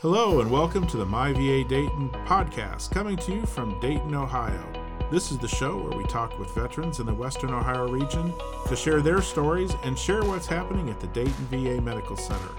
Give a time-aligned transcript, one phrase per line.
[0.00, 4.62] Hello, and welcome to the My VA Dayton podcast, coming to you from Dayton, Ohio.
[5.10, 8.32] This is the show where we talk with veterans in the Western Ohio region
[8.68, 12.50] to share their stories and share what's happening at the Dayton VA Medical Center.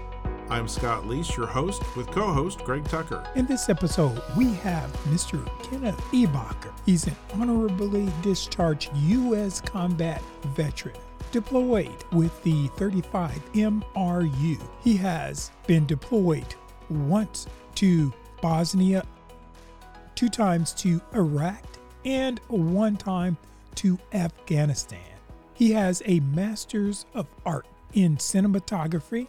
[0.50, 3.26] I'm Scott Leese, your host, with co host Greg Tucker.
[3.34, 5.42] In this episode, we have Mr.
[5.62, 6.74] Kenneth Ebaucher.
[6.84, 9.62] He's an honorably discharged U.S.
[9.62, 10.96] combat veteran
[11.32, 14.60] deployed with the 35 MRU.
[14.82, 16.54] He has been deployed
[16.90, 17.46] once
[17.76, 18.12] to
[18.42, 19.04] Bosnia,
[20.14, 21.64] two times to Iraq,
[22.04, 23.36] and one time
[23.76, 24.98] to Afghanistan.
[25.54, 29.28] He has a Master's of Art in Cinematography,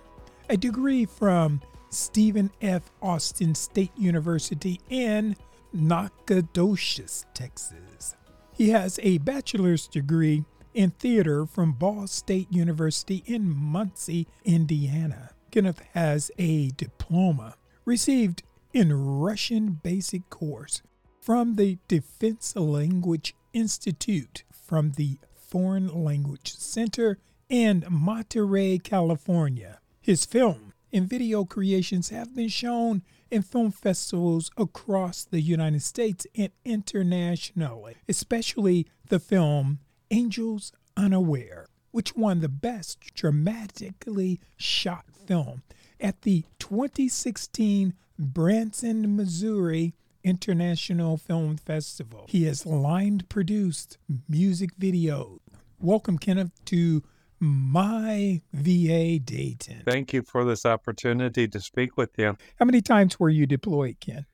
[0.49, 2.89] a degree from Stephen F.
[3.01, 5.35] Austin State University in
[5.73, 8.15] Nacogdoches, Texas.
[8.53, 15.31] He has a bachelor's degree in theater from Ball State University in Muncie, Indiana.
[15.51, 20.81] Kenneth has a diploma received in Russian basic course
[21.19, 27.17] from the Defense Language Institute from the Foreign Language Center
[27.49, 29.79] in Monterey, California.
[30.01, 36.25] His film and video creations have been shown in film festivals across the United States
[36.35, 45.63] and internationally, especially the film Angels Unaware, which won the Best Dramatically Shot Film
[46.01, 52.25] at the 2016 Branson, Missouri International Film Festival.
[52.27, 55.39] He has line produced music videos.
[55.79, 57.03] Welcome, Kenneth, to
[57.39, 59.81] my VA Dayton.
[59.85, 62.37] Thank you for this opportunity to speak with you.
[62.57, 64.25] How many times were you deployed, Ken?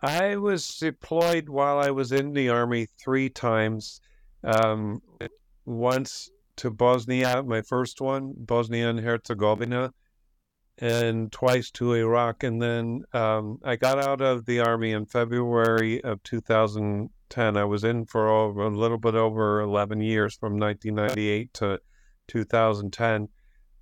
[0.00, 4.00] I was deployed while I was in the Army three times.
[4.44, 5.02] Um,
[5.64, 9.92] once to Bosnia, my first one, Bosnia and Herzegovina,
[10.78, 12.44] and twice to Iraq.
[12.44, 17.56] And then um, I got out of the Army in February of 2010.
[17.56, 21.80] I was in for over, a little bit over 11 years from 1998 to
[22.28, 23.28] 2010.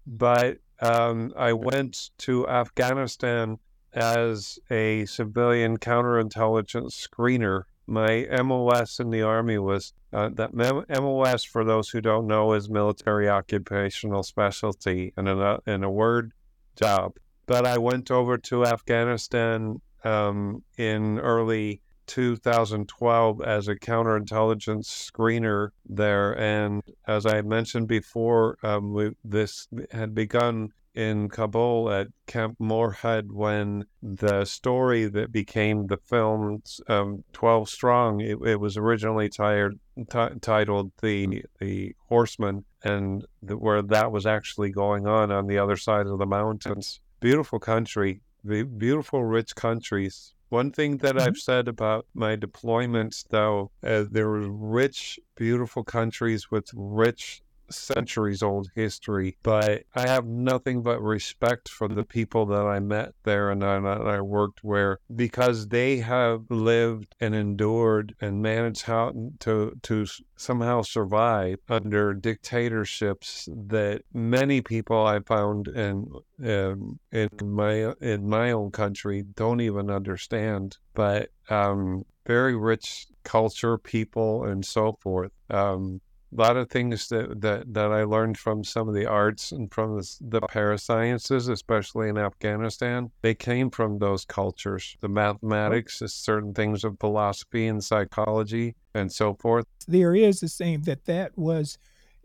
[0.07, 3.59] But um, I went to Afghanistan
[3.93, 7.63] as a civilian counterintelligence screener.
[7.87, 12.69] My MOS in the Army was uh, that MOS, for those who don't know, is
[12.69, 15.13] military occupational specialty.
[15.17, 16.33] And in a, in a word,
[16.77, 17.17] job.
[17.47, 26.39] But I went over to Afghanistan um, in early 2012 as a counterintelligence screener there.
[26.39, 33.31] And as I mentioned before, um, we, this had begun in Kabul at Camp Morehead
[33.31, 39.79] when the story that became the film um, 12 Strong, it, it was originally tired,
[40.11, 45.59] t- titled the, the Horseman and the, where that was actually going on on the
[45.59, 47.01] other side of the mountains.
[47.21, 50.33] Beautiful country, beautiful, rich countries.
[50.49, 51.29] One thing that mm-hmm.
[51.29, 58.43] I've said about my deployments, though, uh, there were rich, beautiful countries with rich centuries
[58.43, 63.51] old history, but I have nothing but respect for the people that I met there
[63.51, 69.13] and I, and I worked where because they have lived and endured and managed how
[69.41, 70.07] to to
[70.37, 76.11] somehow survive under dictatorships that many people I found in
[76.45, 80.79] um, in my in my own country don't even understand.
[80.95, 85.33] But um, very rich culture, people, and so forth.
[85.51, 86.01] Um,
[86.33, 89.73] a lot of things that, that, that I learned from some of the arts and
[89.73, 94.97] from the, the parasciences, especially in Afghanistan, they came from those cultures.
[95.01, 99.67] The mathematics, certain things of philosophy and psychology, and so forth.
[99.87, 101.79] There is the same that that was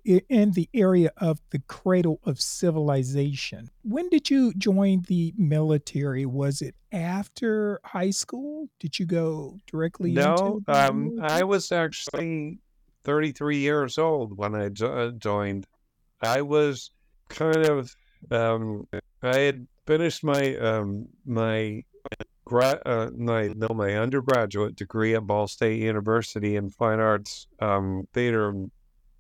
[0.04, 3.70] in the area of the cradle of civilization.
[3.84, 6.26] When did you join the military?
[6.26, 8.68] Was it after high school?
[8.80, 10.12] Did you go directly?
[10.12, 12.60] No, um, I was actually
[13.04, 15.68] 33 years old when I jo- uh, joined.
[16.22, 16.92] I was
[17.30, 17.96] kind of
[18.30, 18.88] um,
[19.24, 21.84] I had finished my um, my
[22.46, 28.08] gra- uh, my no my undergraduate degree at Ball State University in fine arts um,
[28.14, 28.72] theater and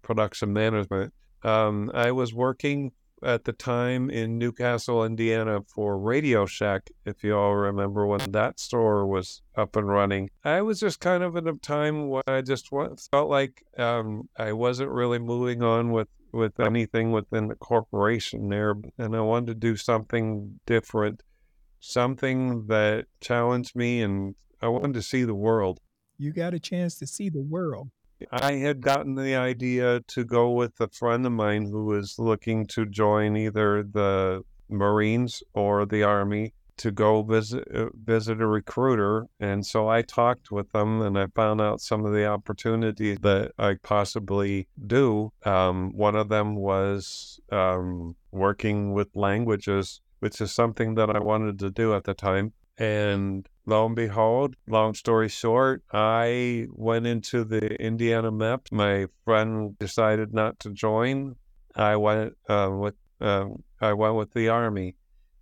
[0.01, 1.13] production management.
[1.43, 2.91] Um, I was working
[3.23, 8.59] at the time in Newcastle, Indiana for Radio Shack, if you all remember when that
[8.59, 10.29] store was up and running.
[10.43, 14.53] I was just kind of in a time when I just felt like um, I
[14.53, 19.55] wasn't really moving on with, with anything within the corporation there, and I wanted to
[19.55, 21.21] do something different,
[21.79, 25.79] something that challenged me, and I wanted to see the world.
[26.17, 27.89] You got a chance to see the world.
[28.31, 32.65] I had gotten the idea to go with a friend of mine who was looking
[32.67, 39.27] to join either the Marines or the Army to go visit uh, visit a recruiter,
[39.39, 43.51] and so I talked with them, and I found out some of the opportunities that
[43.59, 45.31] I possibly do.
[45.45, 51.59] Um, one of them was um, working with languages, which is something that I wanted
[51.59, 52.53] to do at the time.
[52.81, 58.71] And lo and behold, long story short, I went into the Indiana MEP.
[58.71, 61.35] My friend decided not to join.
[61.75, 64.95] I went uh, with um, I went with the army,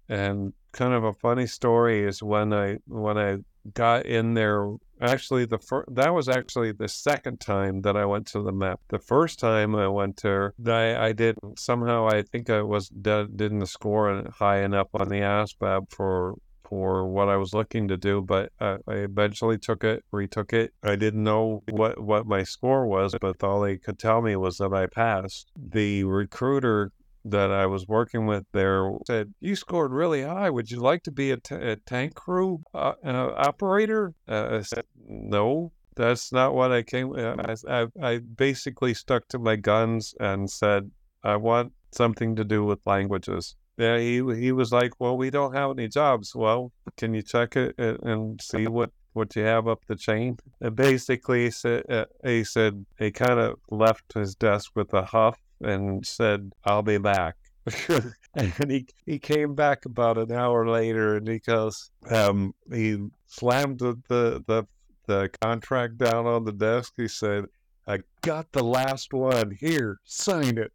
[0.09, 3.37] and kind of a funny story is when I when I
[3.73, 4.75] got in there.
[4.99, 8.79] Actually, the fir- that was actually the second time that I went to the MEP.
[8.89, 12.05] The first time I went there, I, I didn't somehow.
[12.05, 16.35] I think I was didn't score high enough on the ASVAB for
[16.69, 20.73] for what I was looking to do, but uh, I eventually took it, retook it.
[20.83, 24.57] I didn't know what, what my score was, but all they could tell me was
[24.57, 25.51] that I passed.
[25.57, 26.91] The recruiter
[27.25, 30.49] that I was working with there said, "You scored really high.
[30.49, 34.61] Would you like to be a, t- a tank crew uh, uh, operator?" Uh, I
[34.61, 37.11] said, "No." That's not what I came.
[37.13, 40.91] Uh, I, I, I basically stuck to my guns and said,
[41.23, 45.55] "I want something to do with languages." Yeah, he he was like, "Well, we don't
[45.55, 46.35] have any jobs.
[46.35, 50.75] Well, can you check it and see what what you have up the chain?" And
[50.75, 55.39] basically, he said uh, he said he kind of left his desk with a huff
[55.61, 57.37] and said, "I'll be back."
[58.35, 62.97] and he he came back about an hour later, and he goes, um, he
[63.27, 64.67] slammed the, the the
[65.05, 66.95] the contract down on the desk.
[66.97, 67.45] He said,
[67.87, 69.99] "I got the last one here.
[70.03, 70.73] Sign it."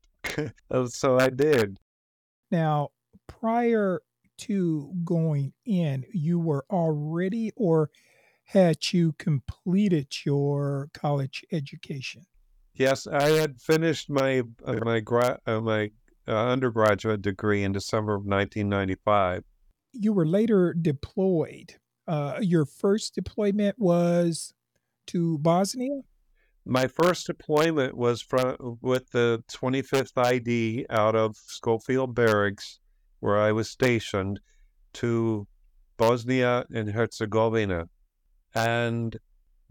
[0.88, 1.78] so I did.
[2.50, 2.90] Now,
[3.26, 4.00] prior
[4.36, 7.90] to going in, you were already or
[8.44, 12.26] had you completed your college education?
[12.74, 15.90] Yes, I had finished my uh, my gra- uh, my
[16.26, 19.44] uh, undergraduate degree in December of 1995.
[19.92, 21.74] You were later deployed.
[22.08, 24.52] Uh, your first deployment was
[25.06, 26.00] to Bosnia.
[26.66, 32.80] My first deployment was from with the 25th ID out of Schofield Barracks
[33.24, 34.38] where I was stationed,
[34.92, 35.46] to
[35.96, 37.88] Bosnia and Herzegovina.
[38.54, 39.16] And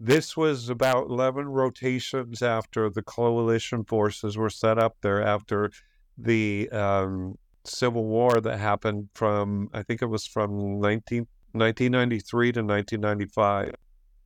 [0.00, 5.70] this was about 11 rotations after the coalition forces were set up there, after
[6.18, 12.60] the um, civil war that happened from, I think it was from 19, 1993 to
[12.60, 13.72] 1995.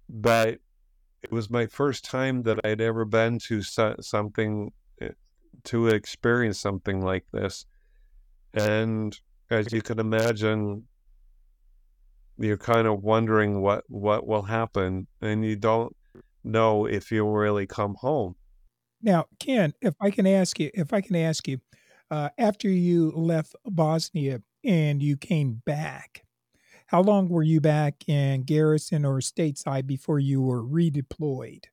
[0.08, 0.58] But
[1.22, 4.72] it was my first time that I'd ever been to something,
[5.02, 5.10] eh,
[5.64, 7.66] to experience something like this.
[8.60, 9.18] And
[9.50, 10.86] as you can imagine,
[12.38, 15.94] you're kind of wondering what, what will happen, and you don't
[16.44, 18.36] know if you'll really come home.
[19.02, 21.58] Now, Ken, if I can ask you, if I can ask you,
[22.10, 26.24] uh, after you left Bosnia and you came back,
[26.86, 31.64] how long were you back in garrison or stateside before you were redeployed?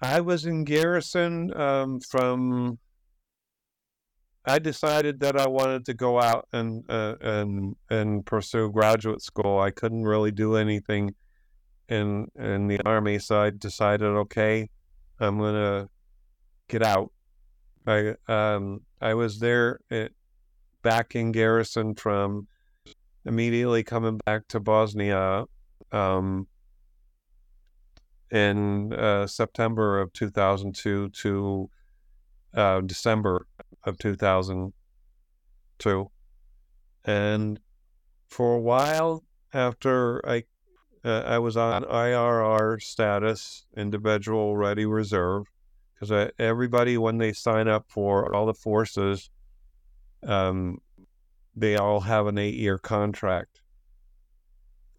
[0.00, 2.78] I was in garrison um, from
[4.46, 9.58] I decided that I wanted to go out and uh, and and pursue graduate school.
[9.58, 11.14] I couldn't really do anything
[11.88, 14.70] in in the army, so I decided, okay,
[15.18, 15.88] I'm gonna
[16.68, 17.12] get out.
[17.86, 20.08] I um I was there at, eh,
[20.82, 22.46] back in garrison from
[23.24, 25.44] immediately coming back to Bosnia
[25.92, 26.46] um,
[28.30, 31.70] in uh, September of 2002 to
[32.56, 33.46] uh, December
[33.84, 36.10] of 2002.
[37.04, 37.60] And
[38.26, 39.22] for a while
[39.52, 40.42] after I
[41.04, 45.46] uh, I was on IRR status, individual ready reserve,
[45.94, 49.30] because everybody when they sign up for all the forces,
[50.26, 50.78] um,
[51.54, 53.60] they all have an eight-year contract.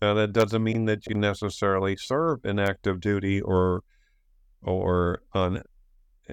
[0.02, 3.84] Now that doesn't mean that you necessarily serve in active duty or
[4.62, 5.62] or on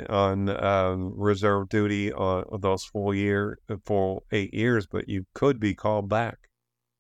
[0.08, 5.74] on um, reserve duty on those full year for eight years, but you could be
[5.74, 6.50] called back.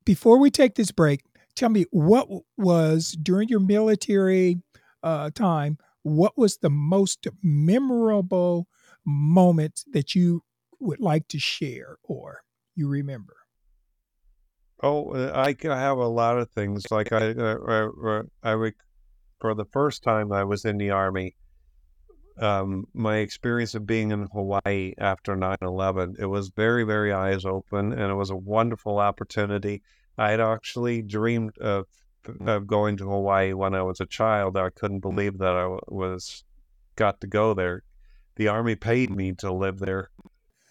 [0.04, 1.24] Before we take this break,
[1.54, 4.62] tell me what was during your military
[5.02, 5.78] uh, time.
[6.02, 8.68] What was the most memorable
[9.06, 10.42] moment that you
[10.80, 12.42] would like to share or
[12.74, 13.36] you remember?
[14.82, 16.90] Oh, uh, I have a lot of things.
[16.90, 17.88] Like I, uh,
[18.42, 18.72] I, I,
[19.40, 21.36] for the first time I was in the army,
[22.38, 26.16] um, my experience of being in Hawaii after 9 11.
[26.18, 29.82] It was very, very eyes open, and it was a wonderful opportunity.
[30.18, 31.86] I had actually dreamed of,
[32.46, 34.56] of going to Hawaii when I was a child.
[34.56, 36.44] I couldn't believe that I was
[36.96, 37.82] got to go there.
[38.36, 40.10] The Army paid me to live there.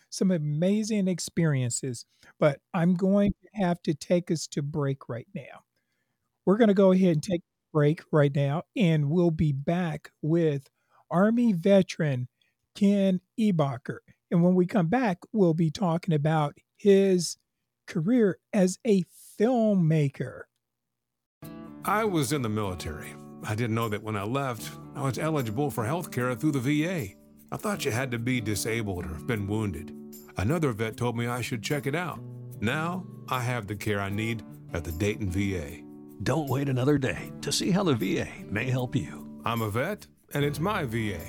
[0.10, 2.06] some amazing experiences.
[2.40, 5.64] But I'm going to have to take us to break right now.
[6.46, 10.12] We're going to go ahead and take a break right now, and we'll be back
[10.22, 10.70] with
[11.14, 12.28] Army veteran
[12.76, 14.00] Ken Ebaucher.
[14.32, 17.38] And when we come back, we'll be talking about his
[17.86, 19.04] career as a
[19.40, 20.42] filmmaker.
[21.86, 23.14] I was in the military.
[23.44, 26.60] I didn't know that when I left, I was eligible for health care through the
[26.60, 27.14] VA.
[27.52, 29.94] I thought you had to be disabled or been wounded.
[30.38, 32.20] Another vet told me I should check it out.
[32.60, 34.44] Now I have the care I need
[34.74, 35.84] at the Dayton VA.
[36.24, 39.30] Don't wait another day to see how the VA may help you.
[39.46, 41.20] I'm a vet, and it's my VA.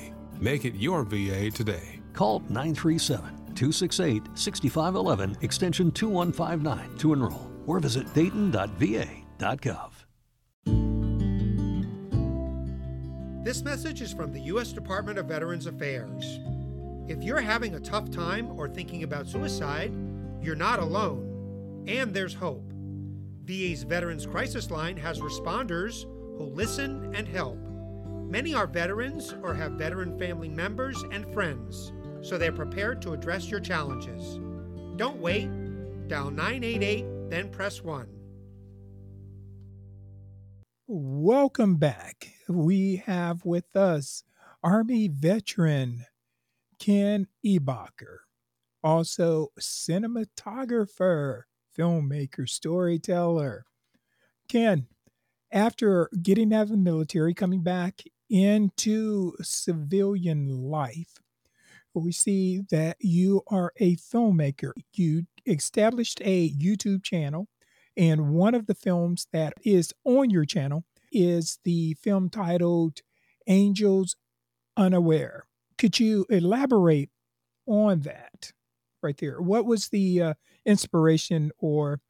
[0.41, 2.01] Make it your VA today.
[2.13, 9.91] Call 937 268 6511 extension 2159 to enroll or visit dayton.va.gov.
[13.45, 14.73] This message is from the U.S.
[14.73, 16.41] Department of Veterans Affairs.
[17.09, 19.93] If you're having a tough time or thinking about suicide,
[20.41, 22.73] you're not alone, and there's hope.
[23.45, 26.05] VA's Veterans Crisis Line has responders
[26.39, 27.59] who listen and help.
[28.35, 33.49] Many are veterans or have veteran family members and friends, so they're prepared to address
[33.49, 34.41] your challenges.
[34.97, 35.49] Don't wait.
[36.09, 38.09] Dial 988, then press 1.
[40.89, 42.33] Welcome back.
[42.49, 44.25] We have with us
[44.65, 46.05] Army veteran
[46.81, 48.17] Ken Ebaucher,
[48.83, 51.43] also cinematographer,
[51.79, 53.65] filmmaker, storyteller.
[54.49, 54.89] Ken,
[55.53, 58.03] after getting out of the military, coming back
[58.35, 61.21] into civilian life,
[61.95, 64.73] we see that you are a filmmaker.
[64.93, 67.47] You established a YouTube channel
[67.97, 73.03] and one of the films that is on your channel is the film titled
[73.47, 74.17] Angels
[74.77, 75.47] Unaware.
[75.79, 77.11] Could you elaborate
[77.67, 78.51] on that
[79.01, 79.41] right there?
[79.41, 80.35] What was the uh,
[80.67, 82.01] inspiration or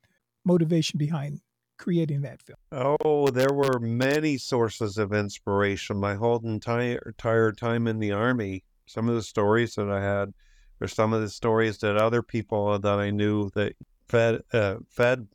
[0.43, 1.43] motivation behind
[1.85, 2.57] creating that film?
[2.73, 6.01] Oh, there were many sources of inspiration.
[6.01, 10.33] My whole entire, entire time in the Army, some of the stories that I had,
[10.81, 13.75] or some of the stories that other people that I knew that
[14.09, 15.29] fed uh, fed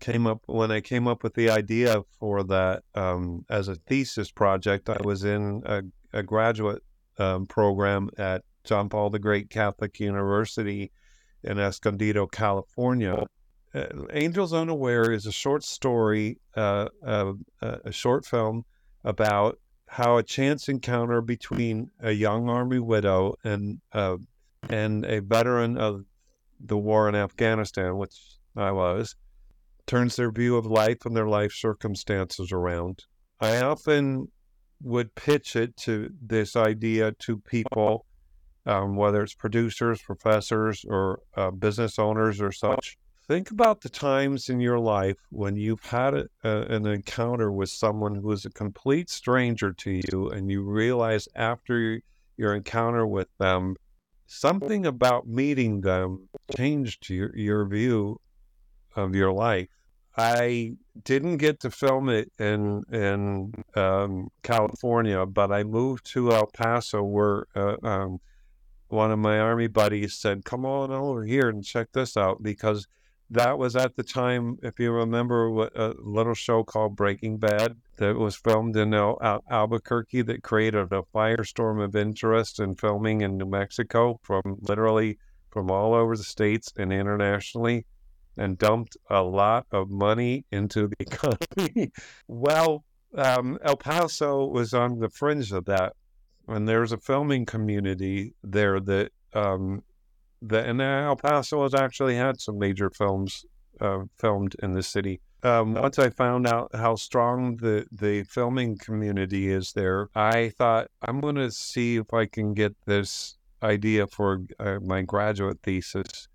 [0.00, 4.30] came up when I came up with the idea for that um, as a thesis
[4.30, 4.88] project.
[4.88, 5.82] I was in a,
[6.12, 6.84] a graduate
[7.18, 10.92] um, program at John Paul the Great Catholic University
[11.42, 13.26] in Escondido, California.
[13.76, 18.64] Uh, Angels Unaware is a short story, uh, uh, a short film
[19.04, 24.16] about how a chance encounter between a young Army widow and uh,
[24.70, 26.04] and a veteran of
[26.58, 28.16] the war in Afghanistan, which
[28.56, 29.14] I was,
[29.86, 33.04] turns their view of life and their life circumstances around.
[33.40, 34.28] I often
[34.82, 38.06] would pitch it to this idea to people,
[38.64, 42.96] um, whether it's producers, professors, or uh, business owners or such.
[43.28, 47.70] Think about the times in your life when you've had a, a, an encounter with
[47.70, 52.00] someone who is a complete stranger to you, and you realize after
[52.36, 53.74] your encounter with them,
[54.28, 58.20] something about meeting them changed your, your view
[58.94, 59.68] of your life.
[60.16, 66.46] I didn't get to film it in in um, California, but I moved to El
[66.46, 68.20] Paso, where uh, um,
[68.86, 72.86] one of my army buddies said, "Come on over here and check this out," because
[73.30, 77.76] that was at the time, if you remember, what a little show called Breaking Bad
[77.96, 83.22] that was filmed in Al- Al- Albuquerque that created a firestorm of interest in filming
[83.22, 85.18] in New Mexico from literally
[85.50, 87.86] from all over the states and internationally
[88.36, 91.90] and dumped a lot of money into the economy.
[92.28, 92.84] well,
[93.16, 95.94] um, El Paso was on the fringe of that,
[96.46, 99.82] and there's a filming community there that um,
[100.48, 103.44] that and El Paso has actually had some major films
[103.80, 105.20] uh, filmed in the city.
[105.42, 110.88] Um, once I found out how strong the, the filming community is there, I thought
[111.02, 116.28] I'm going to see if I can get this idea for uh, my graduate thesis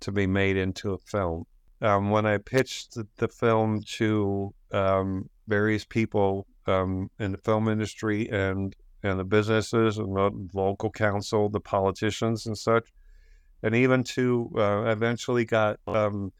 [0.00, 1.44] to be made into a film.
[1.80, 8.28] Um, when I pitched the film to um, various people um, in the film industry
[8.30, 12.88] and and the businesses and the local council, the politicians and such,
[13.62, 16.32] and even to uh, eventually got um,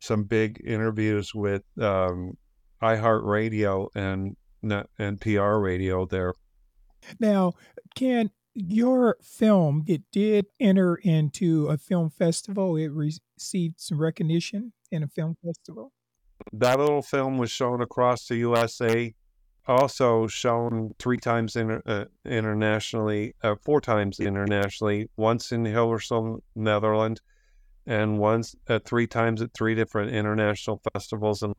[0.00, 2.36] some big interviews with um,
[2.82, 6.34] iHeartRadio and NPR radio there.
[7.20, 7.52] Now,
[7.94, 12.76] Ken, your film it did enter into a film festival.
[12.76, 15.92] It received some recognition in a film festival.
[16.52, 19.14] That little film was shown across the USA
[19.66, 27.20] also shown three times inter, uh, internationally, uh, four times internationally, once in Hilversum, Netherlands,
[27.86, 31.54] and once uh, three times at three different international festivals in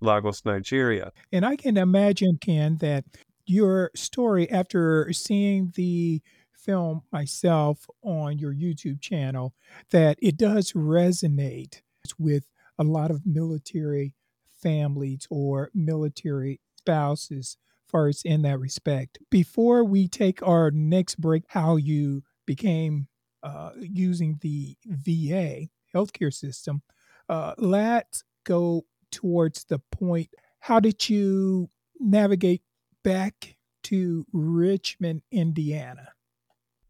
[0.00, 1.10] Lagos, Nigeria.
[1.32, 3.04] And I can imagine, Ken, that
[3.46, 9.54] your story after seeing the film myself on your YouTube channel,
[9.90, 11.82] that it does resonate
[12.18, 12.46] with
[12.78, 14.14] a lot of military
[14.62, 19.18] families or military spouses far as in that respect.
[19.30, 23.08] Before we take our next break, how you became
[23.42, 26.82] uh, using the VA healthcare system,
[27.28, 30.28] uh, let's go towards the point.
[30.60, 32.62] How did you navigate
[33.02, 36.08] back to Richmond, Indiana?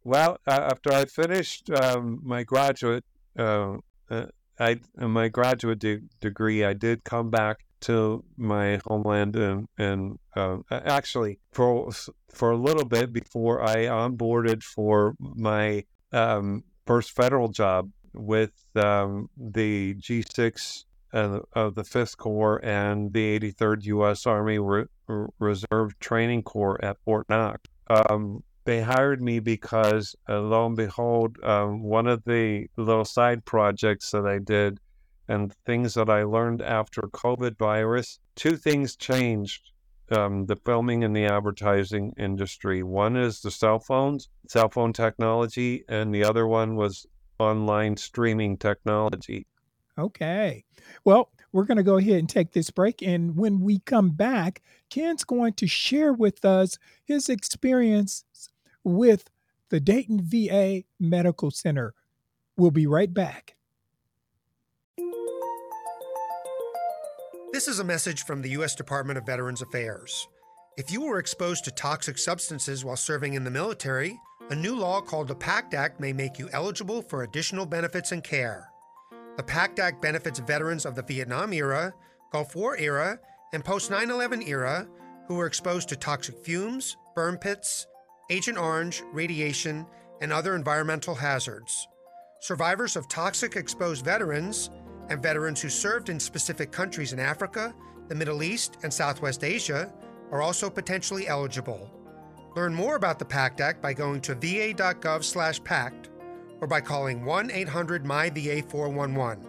[0.05, 3.05] Well, uh, after I finished um, my graduate,
[3.39, 3.77] uh,
[4.11, 4.27] uh,
[4.59, 10.57] I my graduate de- degree, I did come back to my homeland and and uh,
[10.71, 11.91] actually for
[12.31, 19.29] for a little bit before I onboarded for my um, first federal job with um,
[19.37, 24.27] the G6 uh, of the 5th Corps and the 83rd U.S.
[24.27, 24.87] Army Re-
[25.39, 27.63] Reserve Training Corps at Fort Knox.
[27.89, 33.45] Um, they hired me because, uh, lo and behold, um, one of the little side
[33.45, 34.79] projects that I did
[35.29, 39.71] and things that I learned after COVID virus, two things changed
[40.11, 42.83] um, the filming and the advertising industry.
[42.83, 47.07] One is the cell phones, cell phone technology, and the other one was
[47.39, 49.47] online streaming technology.
[49.97, 50.65] Okay.
[51.05, 53.01] Well, we're going to go ahead and take this break.
[53.01, 58.25] And when we come back, Ken's going to share with us his experience
[58.83, 59.31] with
[59.71, 61.95] the Dayton VA Medical Center.
[62.57, 63.55] We'll be right back.
[67.55, 68.75] This is a message from the U.S.
[68.75, 70.27] Department of Veterans Affairs.
[70.77, 74.19] If you were exposed to toxic substances while serving in the military,
[74.51, 78.25] a new law called the PACT Act may make you eligible for additional benefits and
[78.25, 78.71] care.
[79.37, 81.95] The PACT Act benefits veterans of the Vietnam era,
[82.33, 83.21] Gulf War era,
[83.53, 84.89] and post 9 11 era
[85.29, 87.87] who were exposed to toxic fumes, burn pits,
[88.31, 89.87] Agent Orange, radiation,
[90.21, 91.87] and other environmental hazards.
[92.41, 94.71] Survivors of toxic exposed veterans
[95.09, 97.75] and veterans who served in specific countries in Africa,
[98.09, 99.93] the Middle East, and Southwest Asia
[100.31, 101.91] are also potentially eligible.
[102.57, 106.09] Learn more about the PACT Act by going to va.gov/pact
[106.61, 109.47] or by calling 1-800-MY-VA411.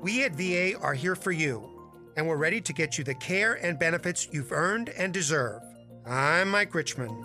[0.00, 1.68] We at VA are here for you,
[2.16, 5.60] and we're ready to get you the care and benefits you've earned and deserve.
[6.06, 7.24] I'm Mike Richmond.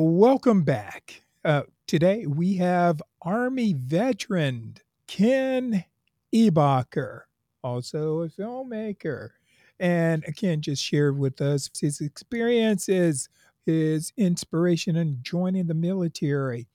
[0.00, 1.24] Welcome back.
[1.44, 4.76] Uh, today we have Army veteran
[5.08, 5.84] Ken
[6.32, 7.22] Ebaucher,
[7.64, 9.30] also a filmmaker.
[9.80, 13.28] And Ken just shared with us his experiences,
[13.66, 16.68] his inspiration in joining the military,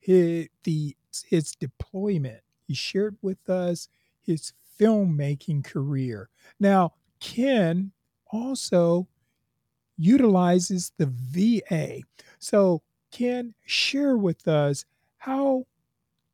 [0.00, 2.40] his, the, his deployment.
[2.66, 3.90] He shared with us
[4.22, 6.30] his filmmaking career.
[6.58, 7.92] Now, Ken
[8.32, 9.06] also
[9.98, 12.00] utilizes the VA.
[12.38, 14.84] So, Ken, share with us
[15.18, 15.66] how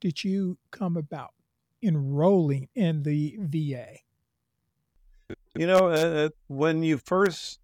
[0.00, 1.33] did you come about
[1.83, 3.98] enrolling in the VA?
[5.57, 7.59] You know, uh, uh, when you first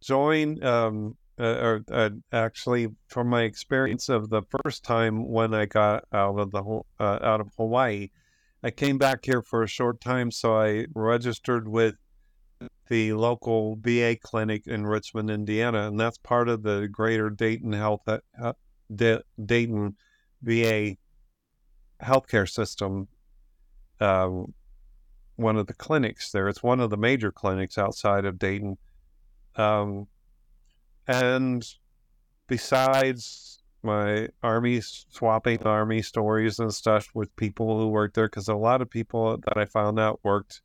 [0.00, 5.66] join, um, uh, or uh, actually, from my experience of the first time when I
[5.66, 6.62] got out of the
[6.98, 8.08] uh, out of Hawaii,
[8.62, 11.94] I came back here for a short time, so I registered with
[12.88, 18.02] the local VA clinic in Richmond, Indiana, and that's part of the greater Dayton Health
[18.08, 18.52] uh,
[18.94, 19.96] Dayton
[20.42, 20.96] VA
[22.02, 23.08] healthcare system.
[24.00, 24.30] Uh,
[25.36, 26.48] one of the clinics there.
[26.48, 28.76] It's one of the major clinics outside of Dayton.
[29.56, 30.08] Um,
[31.06, 31.64] and
[32.48, 38.54] besides my army swapping army stories and stuff with people who worked there, because a
[38.54, 40.60] lot of people that I found out worked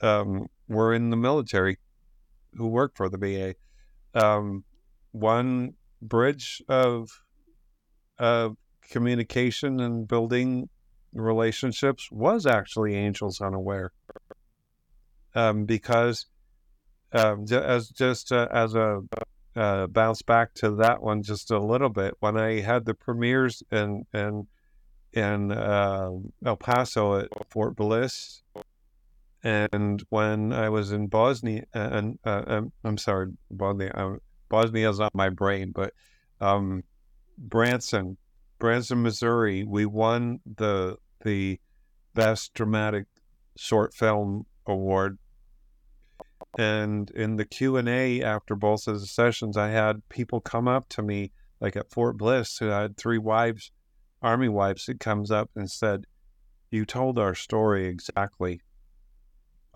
[0.00, 1.78] um, were in the military
[2.54, 3.54] who worked for the VA.
[4.14, 4.64] Um,
[5.12, 7.08] one bridge of
[8.18, 8.56] of
[8.90, 10.68] communication and building
[11.12, 13.92] relationships was actually Angels Unaware,
[15.34, 16.26] um, because
[17.12, 19.02] um, as just uh, as a
[19.54, 23.62] uh, bounce back to that one just a little bit when I had the premieres
[23.70, 24.46] in in
[25.12, 26.10] in uh,
[26.44, 28.42] El Paso at Fort Bliss
[29.46, 34.16] and when I was in Bosnia, and uh, um, I'm sorry, Bosnia, uh,
[34.48, 35.92] Bosnia is not my brain, but
[36.40, 36.82] um,
[37.38, 38.16] Branson,
[38.58, 41.60] Branson, Missouri, we won the the
[42.14, 43.06] Best Dramatic
[43.56, 45.18] Short Film Award.
[46.58, 50.66] And in the Q and A after both of the sessions, I had people come
[50.66, 51.30] up to me,
[51.60, 53.70] like at Fort Bliss, who had three wives,
[54.22, 56.06] Army wives, that comes up and said,
[56.68, 58.62] "You told our story exactly,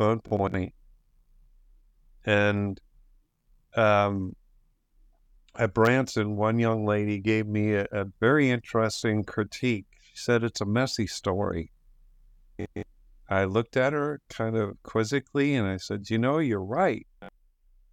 [0.01, 0.73] point."
[2.25, 2.81] And
[3.77, 4.35] um,
[5.57, 9.87] at Branson, one young lady gave me a, a very interesting critique.
[10.03, 11.73] She said it's a messy story.
[13.29, 17.07] I looked at her kind of quizzically and I said, You know, you're right.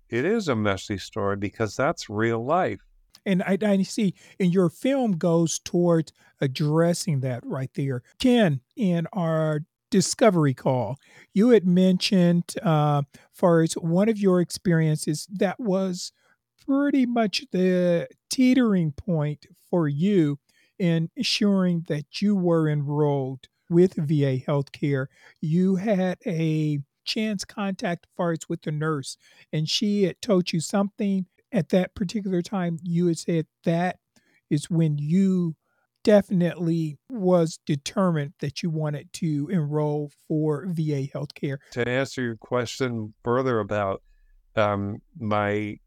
[0.09, 2.79] It is a messy story because that's real life.
[3.25, 8.01] And I, I see, and your film goes towards addressing that right there.
[8.19, 10.97] Ken, in our discovery call,
[11.33, 16.11] you had mentioned, uh, far as one of your experiences that was
[16.65, 20.39] pretty much the teetering point for you
[20.79, 25.07] in ensuring that you were enrolled with VA healthcare.
[25.41, 29.17] You had a chance contact far as with the nurse,
[29.51, 32.77] and she had told you something at that particular time.
[32.83, 33.99] You had said that
[34.49, 35.55] is when you
[36.07, 41.57] definitely was determined that you wanted to enroll for VA healthcare.
[41.71, 44.01] To answer your question further about
[44.55, 45.79] um, my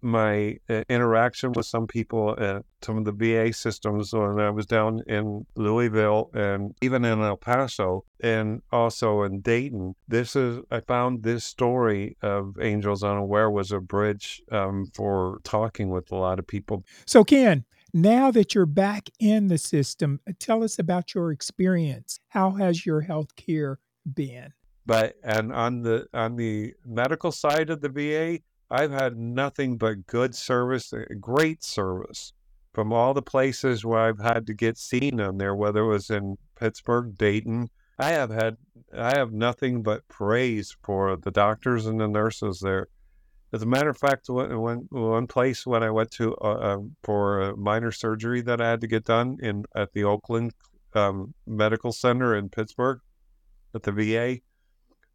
[0.00, 4.66] my uh, interaction with some people at some of the VA systems when I was
[4.66, 9.94] down in Louisville and even in El Paso and also in Dayton.
[10.06, 15.90] This is, I found this story of Angels Unaware was a bridge um, for talking
[15.90, 16.84] with a lot of people.
[17.04, 17.64] So, Ken,
[18.02, 22.20] now that you're back in the system, uh, tell us about your experience.
[22.28, 23.78] How has your health care
[24.14, 24.52] been?
[24.86, 30.06] But and on the on the medical side of the VA, I've had nothing but
[30.06, 32.32] good service, uh, great service
[32.72, 36.10] from all the places where I've had to get seen on there, whether it was
[36.10, 37.70] in Pittsburgh, Dayton.
[37.98, 38.56] I have had,
[38.96, 42.88] I have nothing but praise for the doctors and the nurses there.
[43.52, 47.40] As a matter of fact, when, one place when I went to uh, uh, for
[47.40, 50.52] a minor surgery that I had to get done in at the Oakland
[50.94, 53.00] um, Medical Center in Pittsburgh,
[53.74, 54.40] at the VA,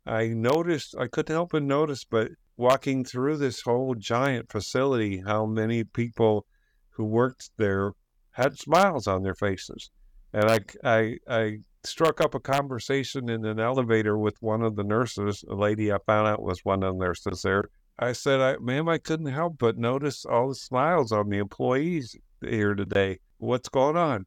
[0.06, 5.46] I noticed I couldn't help but notice, but walking through this whole giant facility, how
[5.46, 6.46] many people
[6.90, 7.94] who worked there
[8.32, 9.90] had smiles on their faces.
[10.34, 14.84] And I, I, I struck up a conversation in an elevator with one of the
[14.84, 17.66] nurses, a lady I found out was one of the nurses there.
[18.00, 22.16] I said, I, ma'am, I couldn't help but notice all the smiles on the employees
[22.42, 23.20] here today.
[23.38, 24.26] What's going on?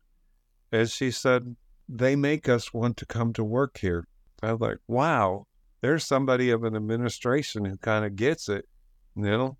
[0.72, 1.56] And she said,
[1.88, 4.06] they make us want to come to work here.
[4.42, 5.46] I was like, wow,
[5.80, 8.66] there's somebody of an administration who kind of gets it.
[9.14, 9.56] You know,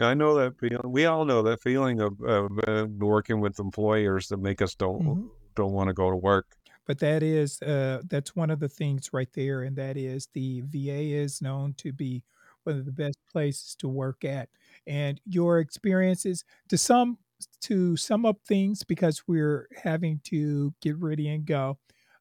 [0.00, 0.80] I know that feeling.
[0.84, 5.02] We all know that feeling of, of uh, working with employers that make us don't
[5.02, 5.26] mm-hmm.
[5.54, 6.56] don't want to go to work.
[6.86, 10.62] But that is uh, that's one of the things right there, and that is the
[10.62, 12.22] VA is known to be
[12.66, 14.48] one of the best places to work at.
[14.86, 17.18] And your experiences, to some
[17.60, 21.78] to sum up things, because we're having to get ready and go.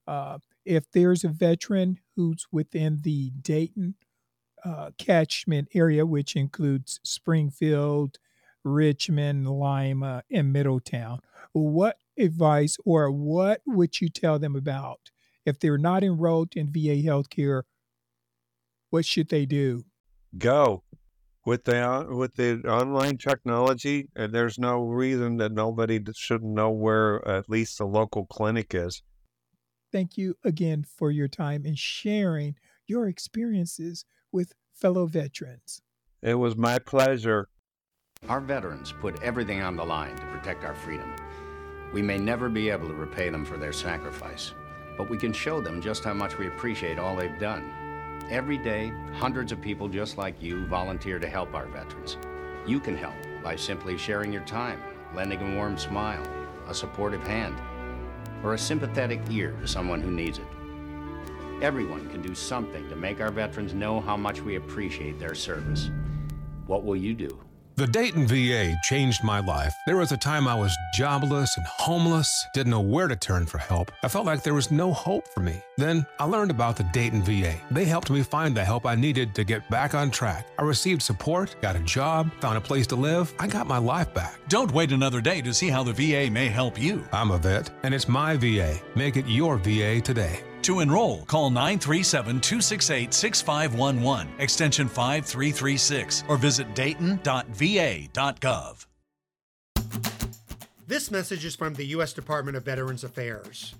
[0.07, 3.95] Uh, if there's a veteran who's within the Dayton
[4.63, 8.17] uh, catchment area, which includes Springfield,
[8.63, 11.19] Richmond, Lima, and Middletown,
[11.53, 15.11] what advice or what would you tell them about
[15.45, 17.63] if they're not enrolled in VA healthcare?
[18.89, 19.85] What should they do?
[20.37, 20.83] Go
[21.45, 26.71] with the uh, with the online technology, and there's no reason that nobody shouldn't know
[26.71, 29.01] where at least the local clinic is
[29.95, 32.53] thank you again for your time and sharing
[32.85, 35.81] your experiences with fellow veterans.
[36.21, 37.47] It was my pleasure.
[38.27, 41.09] Our veterans put everything on the line to protect our freedom.
[41.93, 44.53] We may never be able to repay them for their sacrifice,
[44.97, 47.63] but we can show them just how much we appreciate all they've done.
[48.31, 52.17] Every day, hundreds of people just like you volunteer to help our veterans.
[52.65, 54.81] You can help by simply sharing your time,
[55.13, 56.25] lending a warm smile,
[56.67, 57.55] a supportive hand,
[58.43, 60.47] or a sympathetic ear to someone who needs it.
[61.61, 65.91] Everyone can do something to make our veterans know how much we appreciate their service.
[66.65, 67.44] What will you do?
[67.77, 69.75] The Dayton VA changed my life.
[69.85, 73.57] There was a time I was jobless and homeless, didn't know where to turn for
[73.57, 73.91] help.
[74.01, 75.61] I felt like there was no hope for me.
[75.75, 77.55] Then I learned about the Dayton VA.
[77.71, 80.47] They helped me find the help I needed to get back on track.
[80.57, 83.33] I received support, got a job, found a place to live.
[83.39, 84.39] I got my life back.
[84.47, 87.05] Don't wait another day to see how the VA may help you.
[87.11, 88.79] I'm a vet, and it's my VA.
[88.95, 90.39] Make it your VA today.
[90.65, 97.25] To enroll, call 937 268 6511, extension 5336, or visit dayton.va.gov.
[100.87, 102.13] This message is from the U.S.
[102.13, 103.75] Department of Veterans Affairs.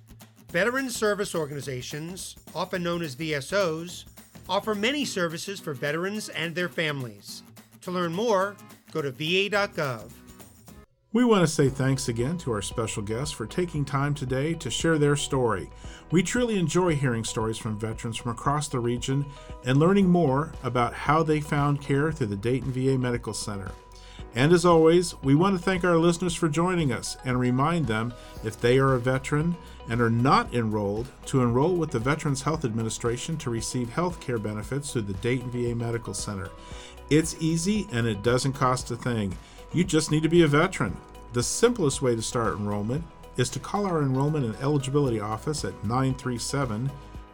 [0.51, 4.05] Veteran service organizations, often known as VSOs,
[4.47, 7.41] offer many services for veterans and their families.
[7.81, 8.55] To learn more,
[8.91, 10.11] go to va.gov.
[11.15, 14.69] We want to say thanks again to our special guests for taking time today to
[14.69, 15.69] share their story.
[16.11, 19.25] We truly enjoy hearing stories from veterans from across the region
[19.63, 23.71] and learning more about how they found care through the Dayton VA Medical Center.
[24.35, 28.13] And as always, we want to thank our listeners for joining us and remind them
[28.43, 29.55] if they are a veteran
[29.87, 34.37] and are not enrolled to enroll with the Veterans Health Administration to receive health care
[34.37, 36.49] benefits through the Dayton VA Medical Center.
[37.09, 39.37] It's easy and it doesn't cost a thing.
[39.73, 40.95] You just need to be a veteran.
[41.33, 43.03] The simplest way to start enrollment
[43.37, 46.89] is to call our enrollment and eligibility office at 937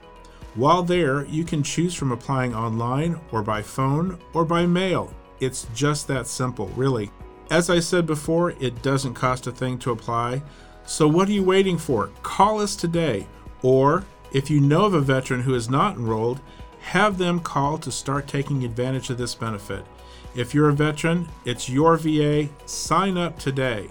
[0.54, 5.12] While there, you can choose from applying online or by phone or by mail.
[5.40, 7.10] It's just that simple, really.
[7.50, 10.42] As I said before, it doesn't cost a thing to apply.
[10.86, 12.06] So what are you waiting for?
[12.22, 13.26] Call us today
[13.62, 16.40] or if you know of a veteran who is not enrolled,
[16.80, 19.84] have them call to start taking advantage of this benefit.
[20.34, 22.48] If you're a veteran, it's your VA.
[22.66, 23.88] Sign up today.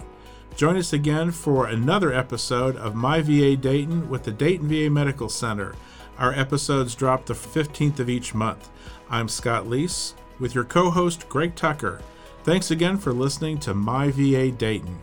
[0.56, 5.28] Join us again for another episode of My VA Dayton with the Dayton VA Medical
[5.28, 5.74] Center.
[6.18, 8.68] Our episodes drop the 15th of each month.
[9.08, 12.00] I'm Scott Leese with your co host, Greg Tucker.
[12.42, 14.98] Thanks again for listening to My VA Dayton.